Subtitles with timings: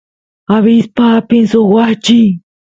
[0.55, 2.21] abispa apin suk wachi